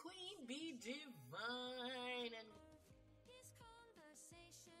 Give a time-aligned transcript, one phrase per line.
[0.00, 2.48] Queen Bee Divine and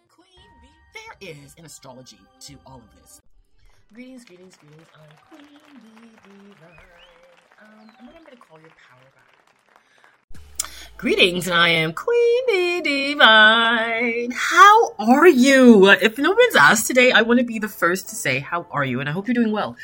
[0.08, 0.68] Queen Bee.
[0.94, 3.20] There is an astrology to all of this.
[3.92, 4.86] Greetings, greetings, greetings.
[4.94, 5.46] I'm Queen
[5.84, 6.78] Bee Divine.
[7.60, 9.00] Um, and remember to call your power.
[10.96, 12.80] Greetings, and I am Queen Bee
[13.12, 14.30] Divine.
[14.30, 15.90] How are you?
[15.90, 18.86] If no one's asked today, I want to be the first to say, How are
[18.86, 19.00] you?
[19.00, 19.76] And I hope you're doing well.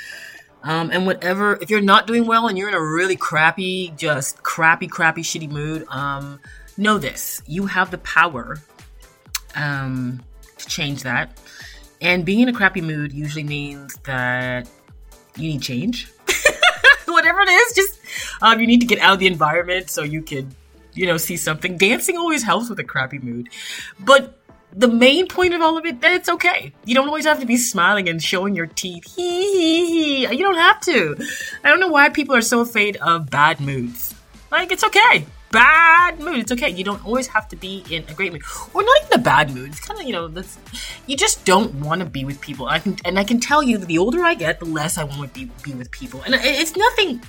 [0.63, 4.43] Um, and whatever, if you're not doing well and you're in a really crappy, just
[4.43, 6.41] crappy, crappy, shitty mood, um,
[6.77, 8.59] know this: you have the power
[9.55, 10.23] um,
[10.59, 11.39] to change that.
[12.01, 14.69] And being in a crappy mood usually means that
[15.37, 16.13] you need change.
[17.07, 18.01] whatever it is, just
[18.43, 20.55] um, you need to get out of the environment so you can,
[20.95, 21.77] you know, see something.
[21.77, 23.49] Dancing always helps with a crappy mood,
[24.01, 24.39] but
[24.77, 26.73] the main point of all of it that it's okay.
[26.85, 29.15] You don't always have to be smiling and showing your teeth.
[29.17, 31.17] You don't have to.
[31.65, 34.15] I don't know why people are so afraid of bad moods.
[34.51, 35.25] Like it's okay.
[35.51, 36.41] Bad mood.
[36.41, 36.69] It's okay.
[36.69, 38.43] You don't always have to be in a great mood,
[38.75, 39.71] or not even a bad mood.
[39.71, 40.59] It's kind of you know, that's,
[41.07, 42.67] you just don't want to be with people.
[42.67, 45.05] I can and I can tell you that the older I get, the less I
[45.05, 46.21] want to be be with people.
[46.23, 47.23] And it's nothing.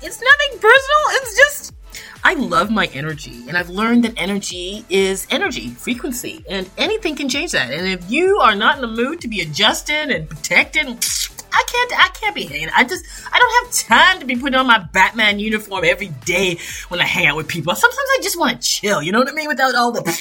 [0.00, 1.02] It's nothing personal.
[1.10, 1.74] It's just
[2.24, 7.28] I love my energy, and I've learned that energy is energy, frequency, and anything can
[7.28, 7.72] change that.
[7.72, 11.92] And if you are not in the mood to be adjusted and protected, I can't,
[11.98, 12.68] I can't be hanging.
[12.74, 16.58] I just, I don't have time to be putting on my Batman uniform every day
[16.88, 17.74] when I hang out with people.
[17.74, 19.02] Sometimes I just want to chill.
[19.02, 19.48] You know what I mean?
[19.48, 20.20] Without all the,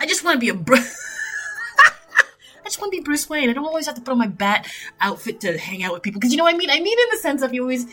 [0.00, 0.82] I just want to be a.
[2.64, 3.50] I just want to be Bruce Wayne.
[3.50, 4.66] I don't always have to put on my bat
[5.02, 6.18] outfit to hang out with people.
[6.18, 6.70] Because you know what I mean?
[6.70, 7.84] I mean in the sense of you always,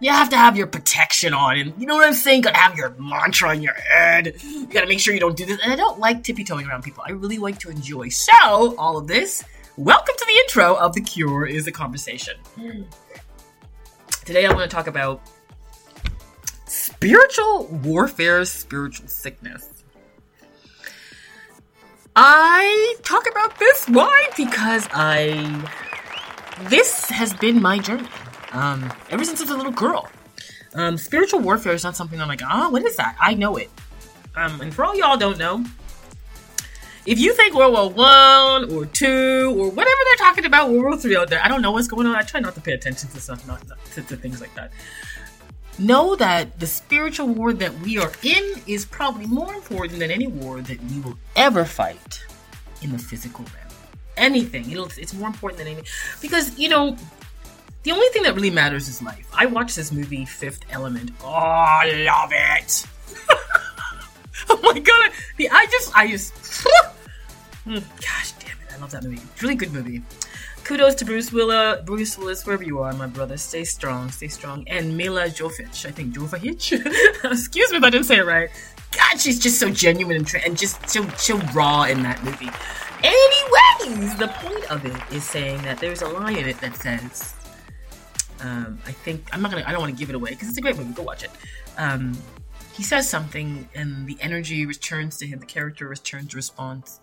[0.00, 1.56] you have to have your protection on.
[1.56, 2.40] And you know what I'm saying?
[2.40, 4.34] Gotta have your mantra in your head.
[4.42, 5.60] You gotta make sure you don't do this.
[5.62, 7.04] And I don't like tippy toeing around people.
[7.06, 8.08] I really like to enjoy.
[8.08, 9.44] So, all of this,
[9.76, 12.34] welcome to the intro of The Cure is a Conversation.
[14.24, 15.22] Today I want to talk about
[16.64, 19.75] spiritual warfare, spiritual sickness.
[22.18, 25.68] I talk about this why because I
[26.70, 28.08] this has been my journey
[28.52, 30.08] um, ever since I was a little girl.
[30.72, 33.16] Um, spiritual warfare is not something I'm like, ah, oh, what is that?
[33.20, 33.70] I know it.
[34.34, 35.62] Um, and for all y'all don't know,
[37.04, 40.96] if you think World War One or two or whatever they're talking about World War
[40.96, 42.16] Three out there, I don't know what's going on.
[42.16, 43.62] I try not to pay attention to stuff, not,
[43.92, 44.72] to, to things like that
[45.78, 50.26] know that the spiritual war that we are in is probably more important than any
[50.26, 52.24] war that we will ever fight
[52.82, 53.74] in the physical realm.
[54.16, 55.86] Anything, know, it's more important than anything
[56.22, 56.96] because you know
[57.82, 59.28] the only thing that really matters is life.
[59.32, 61.10] I watched this movie, Fifth Element.
[61.22, 62.86] Oh, I love it.
[64.50, 66.32] oh my god, the I just, I just,
[67.64, 69.20] hmm, gosh damn it, I love that movie.
[69.32, 70.02] It's really good movie
[70.66, 73.36] kudos to Bruce Willis, Bruce Willis, wherever you are, my brother.
[73.36, 74.64] Stay strong, stay strong.
[74.66, 76.72] And Milla Jovovich, I think Jovovich.
[77.24, 78.50] Excuse me if I didn't say it right.
[78.90, 82.50] God, she's just so genuine and, tra- and just so so raw in that movie.
[83.04, 87.34] Anyways, the point of it is saying that there's a line in it that says,
[88.40, 90.58] um, I think I'm not gonna, I don't want to give it away because it's
[90.58, 90.92] a great movie.
[90.94, 91.30] Go watch it.
[91.78, 92.18] Um,
[92.72, 95.38] he says something, and the energy returns to him.
[95.38, 96.98] The character returns response.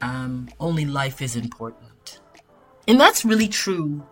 [0.00, 1.91] Um, only life is important.
[2.88, 4.04] And that's really true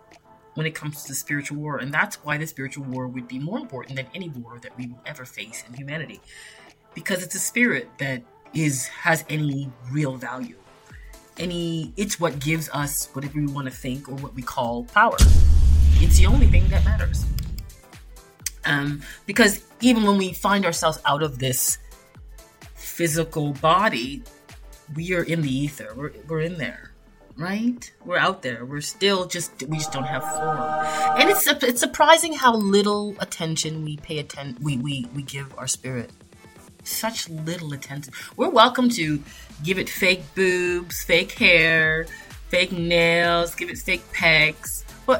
[0.53, 1.77] when it comes to the spiritual war.
[1.77, 4.87] And that's why the spiritual war would be more important than any war that we
[4.87, 6.21] will ever face in humanity.
[6.93, 8.21] Because it's a spirit that
[8.53, 10.55] is has any real value.
[11.37, 15.15] Any it's what gives us whatever we want to think or what we call power.
[15.95, 17.25] It's the only thing that matters.
[18.65, 21.77] Um, because even when we find ourselves out of this
[22.75, 24.21] physical body,
[24.95, 25.93] we are in the ether.
[25.95, 26.90] We're, we're in there
[27.37, 27.91] right?
[28.05, 28.65] We're out there.
[28.65, 30.59] We're still just we just don't have form,
[31.19, 35.67] and it's it's surprising how little attention we pay atten we we we give our
[35.67, 36.11] spirit.
[36.83, 38.13] Such little attention.
[38.37, 39.21] We're welcome to
[39.63, 42.07] give it fake boobs, fake hair,
[42.49, 44.83] fake nails, give it fake pecs.
[45.07, 45.19] Uh,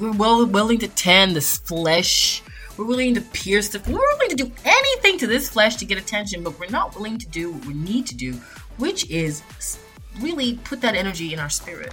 [0.00, 2.42] we're well willing to tan this flesh.
[2.76, 3.80] We're willing to pierce the.
[3.80, 7.18] We're willing to do anything to this flesh to get attention, but we're not willing
[7.18, 8.34] to do what we need to do,
[8.76, 9.42] which is
[10.20, 11.92] really put that energy in our spirit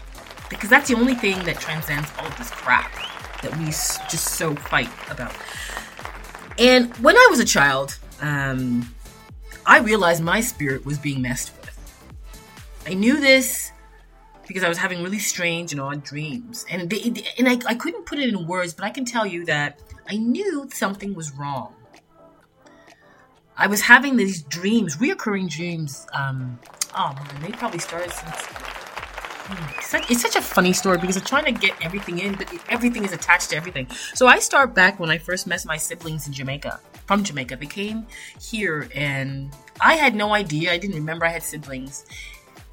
[0.49, 2.91] because that's the only thing that transcends all of this crap
[3.41, 5.35] that we just so fight about.
[6.57, 8.93] And when I was a child, um,
[9.65, 11.65] I realized my spirit was being messed with.
[12.87, 13.71] I knew this
[14.47, 18.05] because I was having really strange and odd dreams, and they, and I, I couldn't
[18.05, 21.73] put it in words, but I can tell you that I knew something was wrong.
[23.57, 26.59] I was having these dreams, reoccurring dreams, um,
[26.97, 28.35] Oh man, they probably started since.
[29.47, 32.35] Hmm, it's such, it's such a funny story because I'm trying to get everything in,
[32.35, 33.87] but everything is attached to everything.
[34.13, 36.79] So I start back when I first met my siblings in Jamaica.
[37.05, 37.57] from Jamaica.
[37.57, 38.07] They came
[38.41, 39.51] here, and
[39.81, 40.71] I had no idea.
[40.71, 42.05] I didn't remember I had siblings.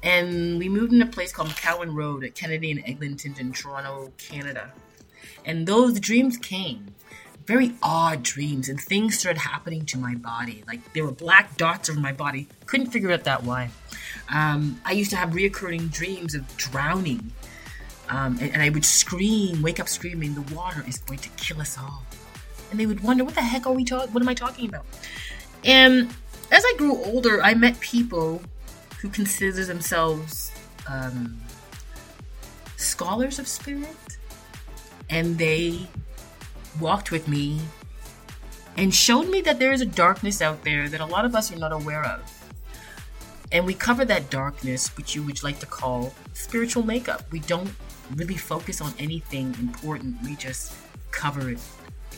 [0.01, 4.11] And we moved in a place called Cowan Road at Kennedy and Eglinton in Toronto,
[4.17, 4.71] Canada.
[5.45, 6.95] And those dreams came
[7.45, 10.63] very odd dreams and things started happening to my body.
[10.67, 12.47] Like there were black dots over my body.
[12.65, 13.69] Couldn't figure out that why.
[14.29, 17.31] Um, I used to have reoccurring dreams of drowning.
[18.09, 21.61] Um, and, and, I would scream, wake up screaming, the water is going to kill
[21.61, 22.03] us all.
[22.69, 24.85] And they would wonder, what the heck are we talking, what am I talking about?
[25.63, 26.13] And
[26.51, 28.41] as I grew older, I met people
[28.99, 30.51] who consider themselves
[30.87, 31.39] um,
[32.77, 33.95] scholars of spirit.
[35.09, 35.87] And they
[36.79, 37.61] walked with me
[38.77, 41.51] and showed me that there is a darkness out there that a lot of us
[41.51, 42.32] are not aware of.
[43.53, 47.31] And we cover that darkness, which you would like to call spiritual makeup.
[47.31, 47.69] We don't
[48.15, 50.17] really focus on anything important.
[50.23, 50.73] We just
[51.11, 51.59] cover it,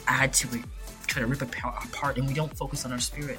[0.07, 0.63] add to it,
[1.07, 3.37] try to rip it apart, and we don't focus on our spirit.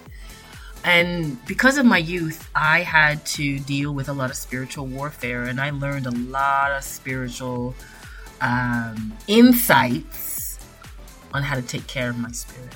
[0.85, 5.45] And because of my youth, I had to deal with a lot of spiritual warfare,
[5.45, 7.75] and I learned a lot of spiritual
[8.43, 10.59] um, insights
[11.33, 12.75] on how to take care of my spirit.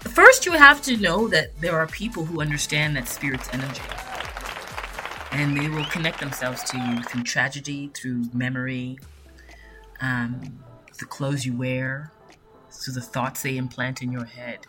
[0.00, 3.82] First, you have to know that there are people who understand that spirit's energy.
[5.32, 8.98] And they will connect themselves to you through tragedy, through memory,
[10.00, 10.60] um,
[10.98, 12.12] the clothes you wear,
[12.70, 14.60] through the thoughts they implant in your head.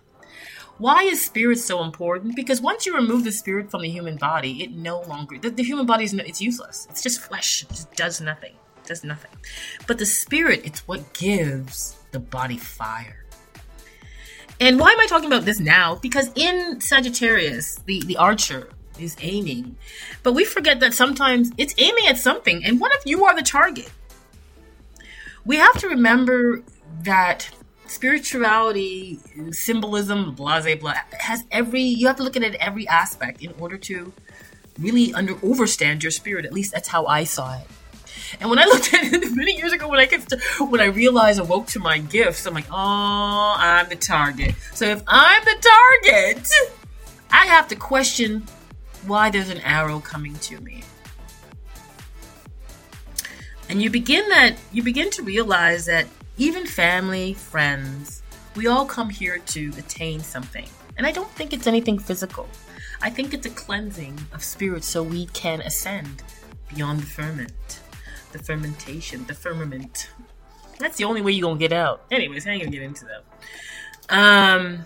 [0.78, 2.36] Why is spirit so important?
[2.36, 5.64] Because once you remove the spirit from the human body, it no longer the, the
[5.64, 6.88] human body is no, it's useless.
[6.90, 7.64] It's just flesh.
[7.64, 8.54] It just does nothing.
[8.54, 9.32] It does nothing.
[9.88, 13.26] But the spirit, it's what gives the body fire.
[14.60, 15.96] And why am I talking about this now?
[15.96, 18.70] Because in Sagittarius, the, the archer
[19.00, 19.78] is aiming.
[20.22, 23.42] But we forget that sometimes it's aiming at something, and what if you are the
[23.42, 23.90] target?
[25.46, 26.62] We have to remember
[27.04, 27.50] that
[27.88, 29.20] spirituality,
[29.52, 33.54] symbolism, blah, blah, blah, has every, you have to look at it every aspect in
[33.60, 34.12] order to
[34.78, 36.46] really under overstand your spirit.
[36.46, 37.68] At least that's how I saw it.
[38.40, 40.08] And when I looked at it many years ago, when I
[40.64, 44.56] when I realized I woke to my gifts, I'm like, oh, I'm the target.
[44.74, 45.70] So if I'm the
[46.04, 46.50] target,
[47.32, 48.46] I have to question
[49.06, 50.84] why there's an arrow coming to me.
[53.70, 58.24] And you begin that you begin to realize that even family, friends,
[58.56, 60.66] we all come here to attain something.
[60.98, 62.48] And I don't think it's anything physical.
[63.02, 66.24] I think it's a cleansing of spirit so we can ascend
[66.74, 67.80] beyond the firmament
[68.32, 70.10] the fermentation, the firmament.
[70.80, 72.04] That's the only way you're gonna get out.
[72.12, 73.24] Anyways, I ain't gonna get into that.
[74.10, 74.86] Um,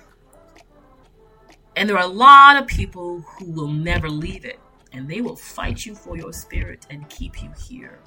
[1.76, 4.60] and there are a lot of people who will never leave it,
[4.92, 8.00] and they will fight you for your spirit and keep you here.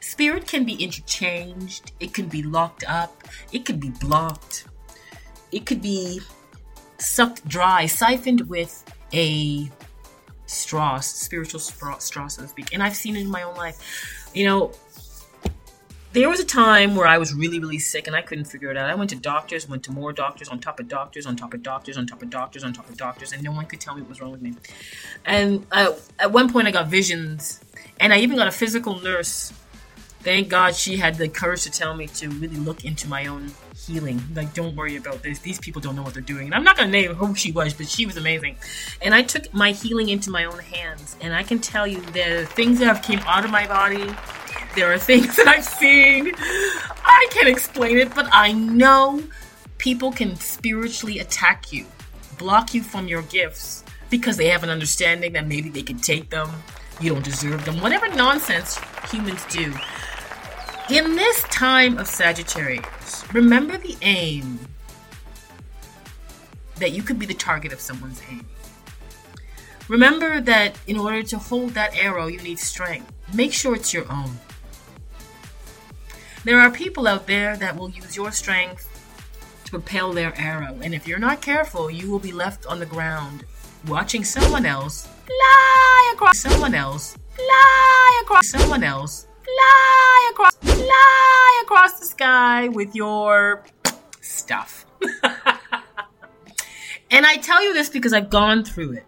[0.00, 3.22] Spirit can be interchanged, it can be locked up,
[3.52, 4.66] it could be blocked,
[5.52, 6.20] it could be
[6.98, 9.70] sucked dry, siphoned with a
[10.46, 12.72] straw, spiritual straw, straw, so to speak.
[12.72, 14.70] And I've seen it in my own life you know,
[16.12, 18.76] there was a time where I was really, really sick and I couldn't figure it
[18.76, 18.88] out.
[18.88, 21.62] I went to doctors, went to more doctors, on top of doctors, on top of
[21.62, 24.02] doctors, on top of doctors, on top of doctors, and no one could tell me
[24.02, 24.54] what was wrong with me.
[25.24, 27.60] And uh, at one point, I got visions,
[27.98, 29.52] and I even got a physical nurse.
[30.26, 33.52] Thank God she had the courage to tell me to really look into my own
[33.76, 34.20] healing.
[34.34, 35.38] Like, don't worry about this.
[35.38, 36.46] These people don't know what they're doing.
[36.46, 38.56] And I'm not going to name who she was, but she was amazing.
[39.00, 41.14] And I took my healing into my own hands.
[41.20, 44.12] And I can tell you are things that have came out of my body.
[44.74, 46.32] There are things that I've seen.
[46.34, 49.22] I can't explain it, but I know
[49.78, 51.86] people can spiritually attack you,
[52.36, 56.30] block you from your gifts because they have an understanding that maybe they can take
[56.30, 56.50] them.
[57.00, 57.80] You don't deserve them.
[57.80, 59.72] Whatever nonsense humans do.
[60.88, 64.60] In this time of Sagittarius, remember the aim
[66.76, 68.46] that you could be the target of someone's aim.
[69.88, 73.12] Remember that in order to hold that arrow, you need strength.
[73.34, 74.38] Make sure it's your own.
[76.44, 78.88] There are people out there that will use your strength
[79.64, 82.86] to propel their arrow, and if you're not careful, you will be left on the
[82.86, 83.44] ground
[83.88, 92.00] watching someone else fly across someone else fly across someone else fly across, fly across
[92.00, 93.64] the sky with your
[94.20, 94.86] stuff.
[97.10, 99.06] and I tell you this because I've gone through it.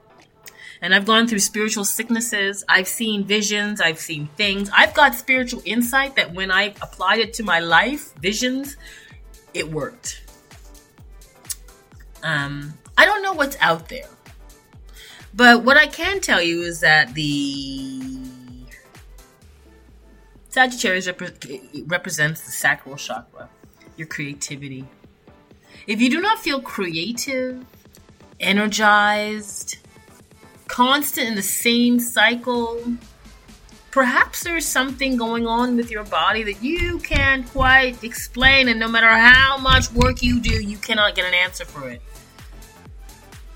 [0.81, 2.65] And I've gone through spiritual sicknesses.
[2.69, 3.81] I've seen visions.
[3.81, 4.71] I've seen things.
[4.73, 8.77] I've got spiritual insight that when I applied it to my life, visions,
[9.55, 10.23] it worked.
[12.23, 14.09] Um, I don't know what's out there.
[15.35, 18.28] But what I can tell you is that the
[20.59, 21.45] Sagittarius rep-
[21.87, 23.49] represents the sacral chakra,
[23.97, 24.85] your creativity.
[25.87, 27.65] If you do not feel creative,
[28.41, 29.77] energized,
[30.67, 32.83] constant in the same cycle,
[33.93, 38.89] perhaps there's something going on with your body that you can't quite explain, and no
[38.89, 42.03] matter how much work you do, you cannot get an answer for it.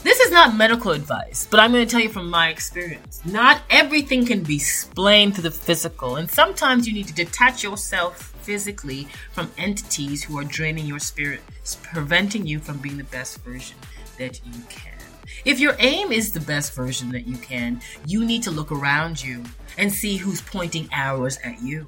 [0.03, 3.25] This is not medical advice, but I'm going to tell you from my experience.
[3.25, 8.35] Not everything can be explained through the physical, and sometimes you need to detach yourself
[8.43, 11.41] physically from entities who are draining your spirit,
[11.85, 13.77] preventing you from being the best version
[14.19, 14.99] that you can.
[15.45, 19.23] If your aim is the best version that you can, you need to look around
[19.23, 19.45] you
[19.79, 21.87] and see who's pointing arrows at you.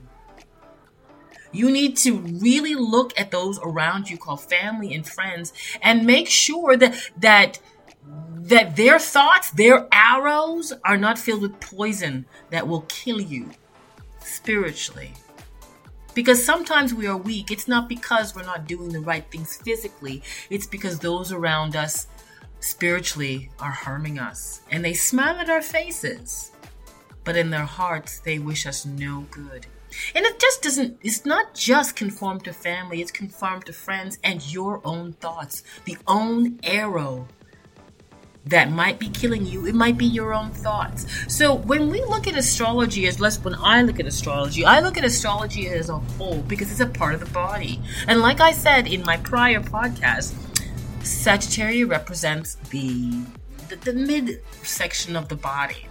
[1.51, 5.53] You need to really look at those around you called family and friends
[5.83, 7.61] and make sure that that
[8.45, 13.49] that their thoughts, their arrows are not filled with poison that will kill you
[14.21, 15.13] spiritually.
[16.13, 17.51] Because sometimes we are weak.
[17.51, 22.07] It's not because we're not doing the right things physically, it's because those around us
[22.61, 24.61] spiritually are harming us.
[24.71, 26.53] And they smile at our faces,
[27.25, 29.67] but in their hearts, they wish us no good.
[30.15, 34.53] And it just doesn't, it's not just conformed to family, it's conformed to friends and
[34.53, 35.63] your own thoughts.
[35.87, 37.27] The own arrow
[38.47, 39.67] that might be killing you.
[39.67, 41.07] It might be your own thoughts.
[41.29, 44.99] So when we look at astrology, as less when I look at astrology, I look
[44.99, 47.81] at astrology as a whole because it's a part of the body.
[48.07, 50.35] And like I said in my prior podcast,
[51.03, 53.25] Sagittarius represents the
[53.69, 55.87] the, the mid section of the body,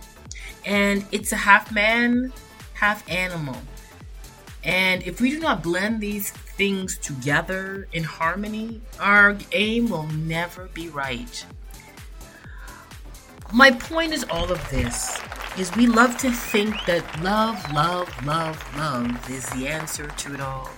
[0.66, 2.32] and it's a half man,
[2.76, 3.58] half animal.
[4.64, 10.68] And if we do not blend these things together in harmony, our aim will never
[10.68, 11.46] be right.
[13.54, 15.22] My point is all of this
[15.60, 20.42] is we love to think that love, love, love, love is the answer to it
[20.42, 20.72] all.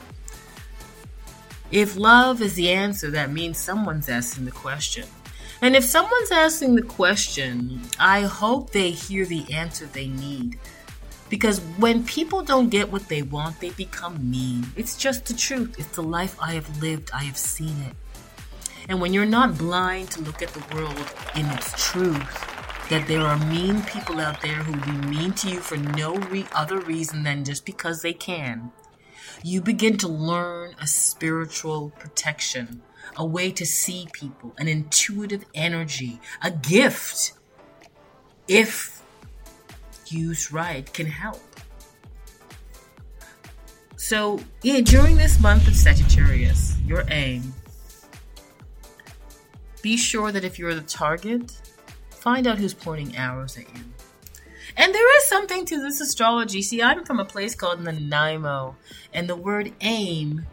[1.71, 5.07] If love is the answer, that means someone's asking the question.
[5.61, 10.59] And if someone's asking the question, I hope they hear the answer they need.
[11.29, 14.67] Because when people don't get what they want, they become mean.
[14.75, 15.79] It's just the truth.
[15.79, 17.09] It's the life I have lived.
[17.13, 17.95] I have seen it.
[18.89, 22.44] And when you're not blind to look at the world in its truth,
[22.89, 26.15] that there are mean people out there who will be mean to you for no
[26.15, 28.71] re- other reason than just because they can,
[29.43, 32.81] you begin to learn a spiritual protection,
[33.15, 37.33] a way to see people, an intuitive energy, a gift,
[38.47, 39.01] if
[40.07, 41.41] used right, can help.
[43.97, 47.53] So, yeah, during this month of Sagittarius, your aim,
[49.81, 51.51] be sure that if you're the target,
[52.25, 53.83] Find out who's pointing arrows at you.
[54.75, 56.63] And there is something to this astrology.
[56.63, 58.75] See, I'm from a place called Nanaimo,
[59.13, 60.47] and the word aim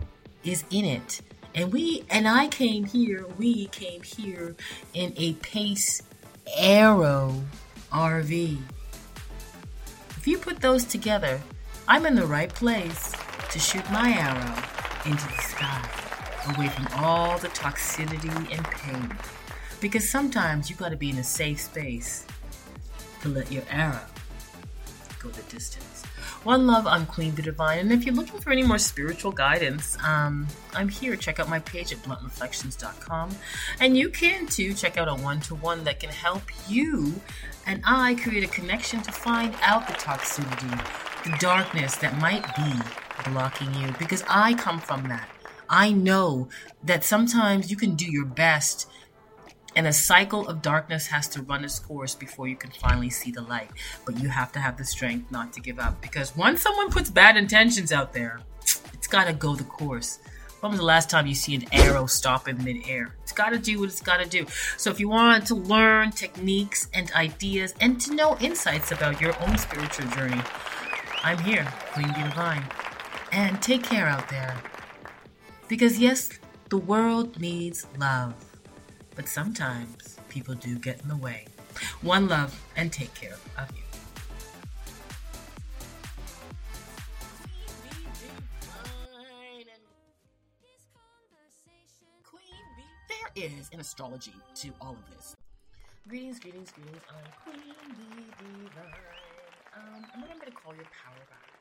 [0.44, 1.22] is in it.
[1.54, 4.54] And we and I came here, we came here
[4.92, 6.02] in a Pace
[6.58, 7.40] Arrow
[7.90, 8.58] RV.
[10.10, 11.40] If you put those together,
[11.88, 13.14] I'm in the right place
[13.50, 15.88] to shoot my arrow into the sky,
[16.54, 19.18] away from all the toxicity and pain.
[19.82, 22.24] Because sometimes you gotta be in a safe space
[23.20, 24.00] to let your arrow
[25.18, 26.04] go the distance.
[26.44, 29.98] One love, I'm Queen Bee Divine, and if you're looking for any more spiritual guidance,
[30.02, 31.14] um, I'm here.
[31.16, 33.30] Check out my page at bluntreflections.com,
[33.80, 37.20] and you can too check out a one-to-one that can help you
[37.66, 43.30] and I create a connection to find out the toxicity, the darkness that might be
[43.30, 43.92] blocking you.
[43.98, 45.28] Because I come from that.
[45.68, 46.48] I know
[46.84, 48.88] that sometimes you can do your best
[49.74, 53.30] and a cycle of darkness has to run its course before you can finally see
[53.30, 53.70] the light.
[54.04, 57.10] But you have to have the strength not to give up because once someone puts
[57.10, 58.40] bad intentions out there,
[58.92, 60.18] it's got to go the course.
[60.60, 63.16] When was the last time you see an arrow stop in midair?
[63.22, 64.46] It's got to do what it's got to do.
[64.76, 69.34] So if you want to learn techniques and ideas and to know insights about your
[69.42, 70.40] own spiritual journey,
[71.24, 72.64] I'm here, Queen Bee Divine.
[73.32, 74.56] And take care out there.
[75.66, 76.38] Because yes,
[76.68, 78.51] the world needs love
[79.14, 81.46] but sometimes people do get in the way.
[82.02, 83.82] One love and take care of you.
[93.34, 95.34] There is an astrology to all of this.
[96.06, 97.00] Greetings, greetings, greetings.
[97.08, 98.92] I'm Queen Bee Divine.
[99.74, 101.51] Um, I'm what I'm going to call your power guide.